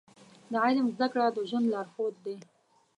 [0.51, 2.37] د علم زده کړه د ژوند لارښود دی.